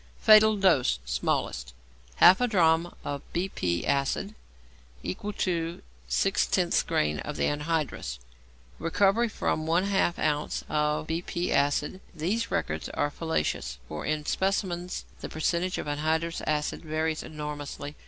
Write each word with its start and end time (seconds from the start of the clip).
Fatal 0.19 0.57
Dose 0.57 0.97
(Smallest). 1.05 1.75
Half 2.15 2.41
a 2.41 2.47
drachm 2.47 2.87
of 3.05 3.21
the 3.21 3.21
B.P. 3.49 3.85
acid, 3.85 4.33
equal 5.03 5.31
to 5.33 5.83
0.6 6.09 6.83
grain 6.87 7.19
of 7.19 7.37
the 7.37 7.43
anhydrous. 7.45 8.17
Recovery 8.79 9.29
from 9.29 9.67
1/2 9.67 10.17
ounce 10.17 10.63
of 10.67 11.05
the 11.05 11.17
B.P. 11.21 11.51
acid. 11.53 12.01
These 12.15 12.49
records 12.49 12.89
are 12.89 13.11
fallacious, 13.11 13.77
for 13.87 14.03
in 14.03 14.25
specimens 14.25 15.05
the 15.19 15.29
percentage 15.29 15.77
of 15.77 15.85
anhydrous 15.85 16.41
acid 16.47 16.81
varies 16.83 17.21
enormously. 17.21 17.95